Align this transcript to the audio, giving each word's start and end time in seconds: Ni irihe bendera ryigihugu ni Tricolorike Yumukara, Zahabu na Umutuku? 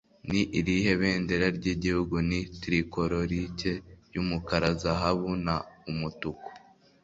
Ni 0.29 0.41
irihe 0.59 0.91
bendera 1.01 1.47
ryigihugu 1.57 2.15
ni 2.29 2.39
Tricolorike 2.61 3.71
Yumukara, 4.13 4.69
Zahabu 4.81 5.31
na 5.45 5.55
Umutuku? 5.91 6.49